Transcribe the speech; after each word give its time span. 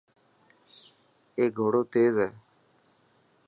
اي 1.37 1.45
گهوڙو 1.57 1.81
تيز 1.93 2.15
هي. 2.23 2.29